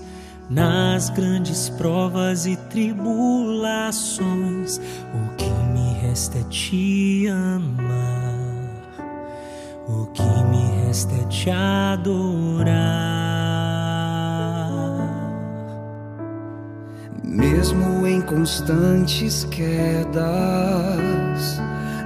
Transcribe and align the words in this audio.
nas 0.49 1.09
grandes 1.09 1.67
provas 1.67 2.45
e 2.45 2.55
tribulações, 2.55 4.79
o 5.13 5.35
que 5.35 5.49
me 5.73 5.95
resta 6.01 6.37
é 6.37 6.43
te 6.43 7.27
amar, 7.27 8.39
o 9.85 10.05
que 10.13 10.23
me 10.23 10.85
resta 10.85 11.13
é 11.13 11.25
te 11.25 11.49
adorar. 11.49 12.69
Mesmo 17.21 18.07
em 18.07 18.21
constantes 18.21 19.43
quedas, 19.43 20.21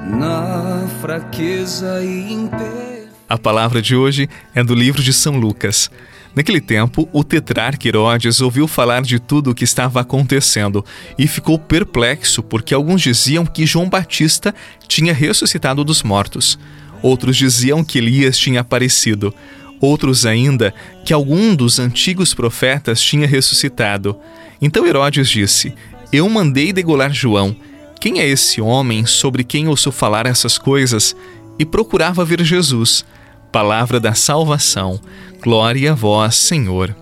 na 0.09 0.88
fraqueza 1.01 2.04
e 2.04 2.33
imper... 2.33 2.93
A 3.27 3.37
palavra 3.37 3.81
de 3.81 3.95
hoje 3.95 4.29
é 4.54 4.63
do 4.63 4.75
livro 4.75 5.01
de 5.01 5.13
São 5.13 5.37
Lucas. 5.37 5.89
Naquele 6.36 6.59
tempo, 6.59 7.07
o 7.14 7.23
tetrarca 7.23 7.87
Herodes 7.87 8.41
ouviu 8.41 8.68
falar 8.68 9.01
de 9.01 9.19
tudo 9.19 9.51
o 9.51 9.55
que 9.55 9.64
estava 9.64 10.01
acontecendo 10.01 10.83
e 11.18 11.28
ficou 11.28 11.57
perplexo 11.57 12.43
porque 12.43 12.73
alguns 12.73 13.01
diziam 13.01 13.45
que 13.45 13.65
João 13.65 13.87
Batista 13.87 14.54
tinha 14.87 15.14
ressuscitado 15.14 15.83
dos 15.83 16.04
mortos. 16.04 16.59
Outros 17.01 17.37
diziam 17.37 17.83
que 17.83 17.97
Elias 18.00 18.37
tinha 18.37 18.61
aparecido. 18.61 19.33
Outros 19.79 20.25
ainda 20.25 20.73
que 21.05 21.14
algum 21.14 21.55
dos 21.55 21.79
antigos 21.79 22.33
profetas 22.33 23.01
tinha 23.01 23.28
ressuscitado. 23.28 24.17
Então 24.61 24.87
Herodes 24.87 25.29
disse: 25.29 25.73
Eu 26.11 26.28
mandei 26.29 26.73
degolar 26.73 27.14
João. 27.14 27.55
Quem 28.00 28.19
é 28.19 28.28
esse 28.28 28.59
homem 28.59 29.05
sobre 29.05 29.43
quem 29.43 29.67
ouço 29.67 29.92
falar 29.92 30.25
essas 30.25 30.57
coisas? 30.57 31.15
E 31.59 31.65
procurava 31.65 32.25
ver 32.25 32.44
Jesus. 32.44 33.05
Palavra 33.53 34.00
da 34.00 34.16
salvação. 34.16 35.00
Glória 35.39 35.92
a 35.92 35.95
vós, 35.95 36.38
Senhor. 36.38 36.96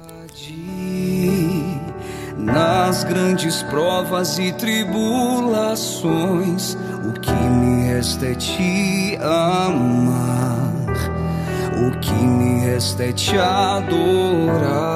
Nas 2.38 3.06
grandes 3.06 3.64
provas 3.64 4.38
e 4.38 4.52
tribulações, 4.52 6.78
o 7.08 7.14
que 7.14 7.32
me 7.32 7.88
resta 7.88 8.26
é 8.26 8.36
te 8.36 9.18
amar, 9.22 10.74
o 11.88 11.92
que 12.02 12.12
me 12.12 12.66
resta 12.66 13.06
é 13.06 13.14
te 13.14 13.38
adorar. 13.38 14.92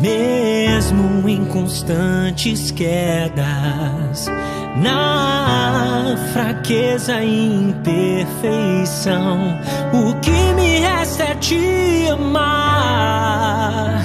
Mesmo 0.00 1.28
em 1.28 1.44
constantes 1.44 2.70
quedas, 2.70 4.28
na 4.76 6.16
fraqueza 6.32 7.22
e 7.22 7.68
imperfeição, 7.68 9.58
o 9.92 10.14
que 10.20 10.52
me 10.54 10.78
resta 10.80 11.24
é 11.24 11.34
te 11.34 12.08
amar, 12.10 14.00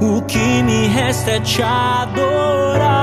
o 0.00 0.22
que 0.22 0.62
me 0.62 0.86
resta 0.88 1.32
é 1.32 1.40
te 1.40 1.62
adorar. 1.62 2.97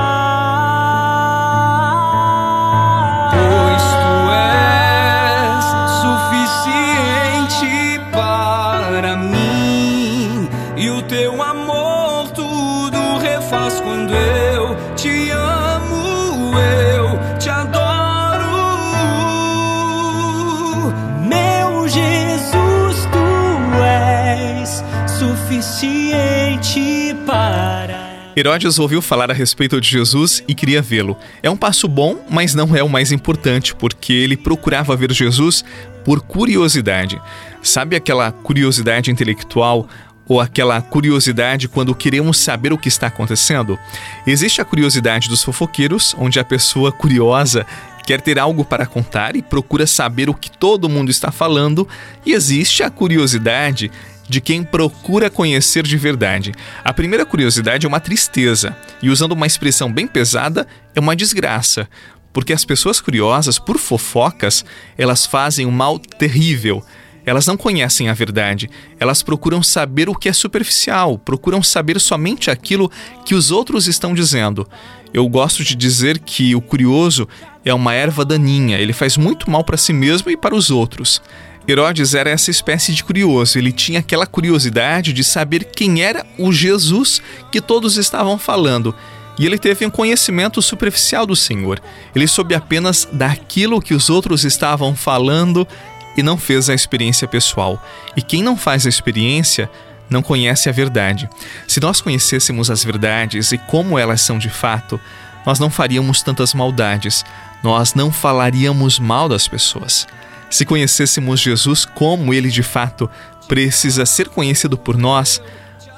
Suficiente 26.76 27.16
para. 27.26 28.16
Herodes 28.36 28.78
ouviu 28.78 29.00
falar 29.00 29.30
a 29.30 29.34
respeito 29.34 29.80
de 29.80 29.88
Jesus 29.88 30.44
e 30.46 30.54
queria 30.54 30.82
vê-lo. 30.82 31.16
É 31.42 31.48
um 31.48 31.56
passo 31.56 31.88
bom, 31.88 32.22
mas 32.28 32.54
não 32.54 32.76
é 32.76 32.82
o 32.82 32.88
mais 32.88 33.10
importante, 33.10 33.74
porque 33.74 34.12
ele 34.12 34.36
procurava 34.36 34.94
ver 34.94 35.10
Jesus 35.10 35.64
por 36.04 36.20
curiosidade. 36.20 37.20
Sabe 37.62 37.96
aquela 37.96 38.30
curiosidade 38.30 39.10
intelectual 39.10 39.88
ou 40.28 40.40
aquela 40.40 40.82
curiosidade 40.82 41.66
quando 41.66 41.94
queremos 41.94 42.38
saber 42.38 42.72
o 42.74 42.78
que 42.78 42.88
está 42.88 43.06
acontecendo? 43.06 43.78
Existe 44.26 44.60
a 44.60 44.64
curiosidade 44.64 45.30
dos 45.30 45.42
fofoqueiros, 45.42 46.14
onde 46.18 46.38
a 46.38 46.44
pessoa 46.44 46.92
curiosa 46.92 47.64
quer 48.06 48.20
ter 48.20 48.38
algo 48.38 48.64
para 48.64 48.86
contar 48.86 49.34
e 49.34 49.42
procura 49.42 49.86
saber 49.86 50.30
o 50.30 50.34
que 50.34 50.50
todo 50.50 50.88
mundo 50.88 51.10
está 51.10 51.32
falando, 51.32 51.86
e 52.24 52.32
existe 52.32 52.84
a 52.84 52.90
curiosidade 52.90 53.90
de 54.28 54.40
quem 54.40 54.62
procura 54.62 55.28
conhecer 55.28 55.82
de 55.82 55.96
verdade. 55.96 56.52
A 56.84 56.94
primeira 56.94 57.26
curiosidade 57.26 57.84
é 57.84 57.88
uma 57.88 58.00
tristeza, 58.00 58.76
e 59.02 59.10
usando 59.10 59.32
uma 59.32 59.46
expressão 59.46 59.92
bem 59.92 60.06
pesada, 60.06 60.66
é 60.94 61.00
uma 61.00 61.16
desgraça, 61.16 61.88
porque 62.32 62.52
as 62.52 62.64
pessoas 62.64 63.00
curiosas 63.00 63.58
por 63.58 63.76
fofocas, 63.78 64.64
elas 64.96 65.26
fazem 65.26 65.66
um 65.66 65.70
mal 65.70 65.98
terrível. 65.98 66.84
Elas 67.24 67.44
não 67.44 67.56
conhecem 67.56 68.08
a 68.08 68.14
verdade, 68.14 68.70
elas 69.00 69.20
procuram 69.20 69.60
saber 69.60 70.08
o 70.08 70.14
que 70.14 70.28
é 70.28 70.32
superficial, 70.32 71.18
procuram 71.18 71.60
saber 71.60 72.00
somente 72.00 72.52
aquilo 72.52 72.88
que 73.24 73.34
os 73.34 73.50
outros 73.50 73.88
estão 73.88 74.14
dizendo. 74.14 74.68
Eu 75.16 75.26
gosto 75.30 75.64
de 75.64 75.74
dizer 75.74 76.18
que 76.18 76.54
o 76.54 76.60
curioso 76.60 77.26
é 77.64 77.72
uma 77.72 77.94
erva 77.94 78.22
daninha, 78.22 78.76
ele 78.76 78.92
faz 78.92 79.16
muito 79.16 79.50
mal 79.50 79.64
para 79.64 79.78
si 79.78 79.90
mesmo 79.90 80.30
e 80.30 80.36
para 80.36 80.54
os 80.54 80.70
outros. 80.70 81.22
Herodes 81.66 82.14
era 82.14 82.28
essa 82.28 82.50
espécie 82.50 82.92
de 82.92 83.02
curioso, 83.02 83.56
ele 83.56 83.72
tinha 83.72 84.00
aquela 84.00 84.26
curiosidade 84.26 85.14
de 85.14 85.24
saber 85.24 85.64
quem 85.64 86.02
era 86.02 86.26
o 86.36 86.52
Jesus 86.52 87.22
que 87.50 87.62
todos 87.62 87.96
estavam 87.96 88.38
falando. 88.38 88.94
E 89.38 89.46
ele 89.46 89.56
teve 89.56 89.86
um 89.86 89.90
conhecimento 89.90 90.60
superficial 90.60 91.24
do 91.24 91.34
Senhor. 91.34 91.80
Ele 92.14 92.26
soube 92.26 92.54
apenas 92.54 93.08
daquilo 93.10 93.80
que 93.80 93.94
os 93.94 94.10
outros 94.10 94.44
estavam 94.44 94.94
falando 94.94 95.66
e 96.14 96.22
não 96.22 96.36
fez 96.36 96.68
a 96.68 96.74
experiência 96.74 97.26
pessoal. 97.26 97.82
E 98.14 98.20
quem 98.20 98.42
não 98.42 98.54
faz 98.54 98.84
a 98.84 98.90
experiência 98.90 99.70
não 100.08 100.22
conhece 100.22 100.68
a 100.68 100.72
verdade. 100.72 101.28
Se 101.66 101.80
nós 101.80 102.00
conhecêssemos 102.00 102.70
as 102.70 102.84
verdades 102.84 103.52
e 103.52 103.58
como 103.58 103.98
elas 103.98 104.20
são 104.20 104.38
de 104.38 104.48
fato, 104.48 105.00
nós 105.44 105.58
não 105.58 105.70
faríamos 105.70 106.22
tantas 106.22 106.54
maldades, 106.54 107.24
nós 107.62 107.94
não 107.94 108.10
falaríamos 108.10 108.98
mal 108.98 109.28
das 109.28 109.46
pessoas. 109.46 110.06
Se 110.50 110.64
conhecêssemos 110.64 111.40
Jesus 111.40 111.84
como 111.84 112.32
ele 112.32 112.50
de 112.50 112.62
fato 112.62 113.10
precisa 113.48 114.04
ser 114.06 114.28
conhecido 114.28 114.76
por 114.76 114.96
nós, 114.96 115.40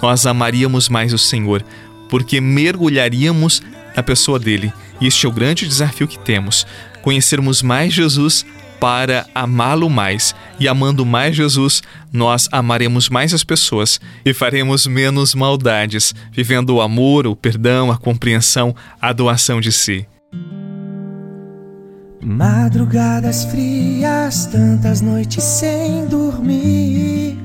nós 0.03 0.27
amaríamos 0.27 0.89
mais 0.89 1.13
o 1.13 1.19
Senhor, 1.19 1.65
porque 2.09 2.41
mergulharíamos 2.41 3.63
na 3.97 4.03
pessoa 4.03 4.39
dele. 4.39 4.73
E 5.01 5.07
este 5.07 5.27
é 5.27 5.29
o 5.29 5.33
grande 5.33 5.67
desafio 5.67 6.09
que 6.09 6.19
temos: 6.19 6.67
conhecermos 7.03 7.63
mais 7.63 7.93
Jesus 7.93 8.45
para 8.81 9.27
amá-lo 9.35 9.89
mais. 9.89 10.35
E 10.59 10.69
amando 10.69 11.05
mais 11.05 11.37
Jesus, 11.37 11.83
nós 12.13 12.49
amaremos 12.51 13.09
mais 13.09 13.35
as 13.35 13.45
pessoas 13.45 14.01
e 14.25 14.33
faremos 14.33 14.87
menos 14.87 15.35
maldades, 15.35 16.15
vivendo 16.33 16.71
o 16.71 16.81
amor, 16.81 17.27
o 17.27 17.37
perdão, 17.37 17.91
a 17.91 17.97
compreensão, 17.97 18.75
a 19.01 19.13
doação 19.13 19.61
de 19.61 19.73
si. 19.73 20.07
Madrugadas 22.21 23.45
frias, 23.45 24.47
tantas 24.47 25.01
noites 25.01 25.43
sem 25.43 26.07
dormir. 26.07 27.39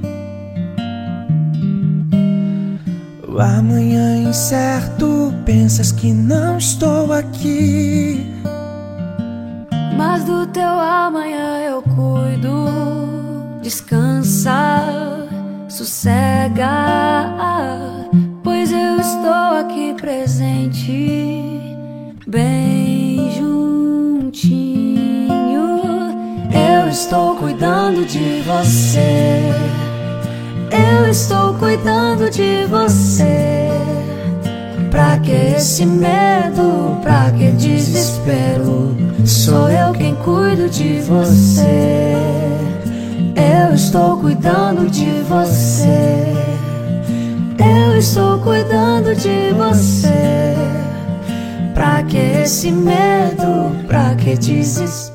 O 3.28 3.40
amanhã 3.40 4.30
incerto, 4.30 5.34
pensas 5.46 5.92
que 5.92 6.12
não 6.12 6.58
estou 6.58 7.12
aqui. 7.14 8.26
Mas 10.06 10.26
do 10.26 10.46
teu 10.48 10.68
amanhã 10.68 11.60
eu 11.62 11.82
cuido. 11.82 12.68
Descansa, 13.62 14.86
sossega, 15.70 16.68
pois 18.44 18.70
eu 18.74 19.00
estou 19.00 19.60
aqui 19.62 19.94
presente, 19.94 21.78
bem 22.28 23.32
juntinho. 23.38 24.42
Eu 26.52 26.90
estou 26.90 27.38
cuidando 27.38 28.06
de 28.06 28.42
você. 28.42 29.54
Eu 30.70 31.10
estou 31.10 31.54
cuidando 31.54 32.30
de 32.30 32.66
você. 32.66 33.70
Pra 34.92 35.18
que 35.20 35.32
esse 35.32 35.86
medo? 35.86 37.00
Pra 37.02 37.32
que 37.32 37.52
desespero? 37.52 39.04
Sou 39.26 39.70
eu 39.70 39.83
cuido 40.24 40.70
de 40.70 41.02
você. 41.02 42.16
Eu 43.36 43.76
estou 43.76 44.18
cuidando 44.20 44.90
de 44.90 45.22
você. 45.28 46.34
Eu 47.60 47.98
estou 47.98 48.40
cuidando 48.40 49.14
de 49.16 49.54
você. 49.54 50.56
Pra 51.74 52.04
que 52.04 52.18
esse 52.18 52.72
medo? 52.72 53.76
Pra 53.86 54.16
que 54.16 54.38
desespero? 54.38 55.14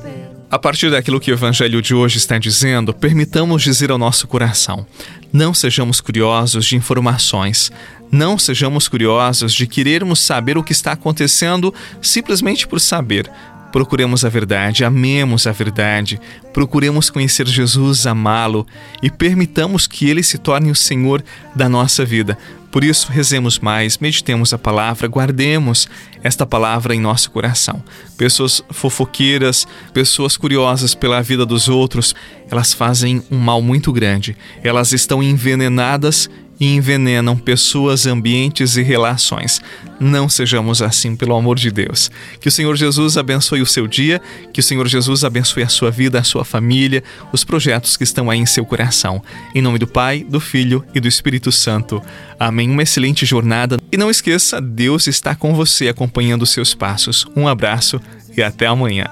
A 0.51 0.57
partir 0.57 0.91
daquilo 0.91 1.19
que 1.19 1.31
o 1.31 1.35
Evangelho 1.35 1.81
de 1.81 1.93
hoje 1.93 2.17
está 2.17 2.37
dizendo, 2.37 2.93
permitamos 2.93 3.63
dizer 3.63 3.91
ao 3.91 3.97
nosso 3.97 4.27
coração: 4.27 4.85
não 5.33 5.53
sejamos 5.53 6.01
curiosos 6.01 6.65
de 6.65 6.75
informações, 6.75 7.71
não 8.11 8.37
sejamos 8.37 8.87
curiosos 8.87 9.53
de 9.53 9.65
querermos 9.65 10.19
saber 10.19 10.57
o 10.57 10.63
que 10.63 10.71
está 10.71 10.91
acontecendo 10.91 11.73
simplesmente 12.01 12.67
por 12.67 12.79
saber. 12.79 13.29
Procuremos 13.71 14.25
a 14.25 14.29
verdade, 14.29 14.83
amemos 14.83 15.45
a 15.45 15.51
verdade, 15.51 16.19
procuremos 16.51 17.09
conhecer 17.09 17.47
Jesus, 17.47 18.07
amá-lo 18.07 18.65
e 19.01 19.09
permitamos 19.09 19.85
que 19.85 20.09
ele 20.09 20.23
se 20.23 20.37
torne 20.37 20.71
o 20.71 20.75
Senhor 20.75 21.23
da 21.55 21.69
nossa 21.69 22.03
vida. 22.03 22.37
Por 22.71 22.83
isso, 22.83 23.11
rezemos 23.11 23.57
mais, 23.57 23.97
meditemos 23.97 24.53
a 24.53 24.57
palavra, 24.57 25.07
guardemos 25.07 25.89
esta 26.23 26.45
palavra 26.45 26.93
em 26.93 26.99
nosso 26.99 27.31
coração. 27.31 27.83
Pessoas 28.15 28.63
fofoqueiras, 28.69 29.67
pessoas 29.91 30.37
curiosas 30.37 30.93
pela 30.93 31.21
vida 31.21 31.45
dos 31.45 31.67
outros, 31.67 32.13
elas 32.49 32.73
fazem 32.73 33.23
um 33.31 33.37
mal 33.37 33.61
muito 33.61 33.91
grande. 33.91 34.37
Elas 34.63 34.93
estão 34.93 35.23
envenenadas 35.23 36.29
e 36.59 36.75
envenenam 36.75 37.37
pessoas, 37.37 38.05
ambientes 38.05 38.75
e 38.75 38.81
relações. 38.81 39.61
Não 39.99 40.27
sejamos 40.27 40.81
assim, 40.81 41.15
pelo 41.15 41.35
amor 41.35 41.57
de 41.57 41.71
Deus. 41.71 42.11
Que 42.39 42.47
o 42.47 42.51
Senhor 42.51 42.75
Jesus 42.75 43.17
abençoe 43.17 43.61
o 43.61 43.65
seu 43.65 43.87
dia, 43.87 44.21
que 44.53 44.59
o 44.59 44.63
Senhor 44.63 44.87
Jesus 44.87 45.23
abençoe 45.23 45.63
a 45.63 45.69
sua 45.69 45.89
vida, 45.89 46.19
a 46.19 46.23
sua 46.23 46.43
família, 46.43 47.03
os 47.31 47.43
projetos 47.43 47.95
que 47.95 48.03
estão 48.03 48.29
aí 48.29 48.39
em 48.39 48.45
seu 48.45 48.65
coração. 48.65 49.23
Em 49.55 49.61
nome 49.61 49.79
do 49.79 49.87
Pai, 49.87 50.25
do 50.27 50.39
Filho 50.39 50.83
e 50.93 50.99
do 50.99 51.07
Espírito 51.07 51.51
Santo. 51.51 52.01
Amém. 52.39 52.69
Uma 52.69 52.83
excelente 52.83 53.25
jornada. 53.25 53.77
E 53.91 53.97
não 53.97 54.09
esqueça, 54.09 54.59
Deus 54.61 55.07
está 55.07 55.35
com 55.35 55.53
você 55.53 55.87
acompanhando 55.87 56.43
os 56.43 56.49
seus 56.49 56.73
passos. 56.73 57.25
Um 57.35 57.47
abraço 57.47 57.99
e 58.35 58.41
até 58.41 58.67
amanhã. 58.67 59.05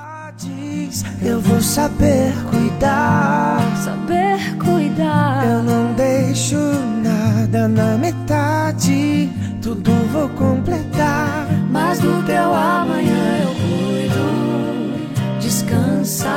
Eu 1.21 1.41
vou 1.41 1.61
saber 1.61 2.33
cuidar, 2.49 3.59
Saber 3.83 4.57
cuidar. 4.57 5.45
eu 5.45 5.63
não 5.63 5.93
deixo 5.93 6.55
nada 7.47 7.67
na 7.67 7.97
metade, 7.97 9.29
tudo 9.61 9.91
vou 10.11 10.29
completar. 10.29 11.47
Mas 11.71 11.99
do 11.99 12.23
teu 12.25 12.53
amanhã 12.53 13.39
eu 13.43 13.55
cuido. 13.55 15.39
Descansa, 15.39 16.36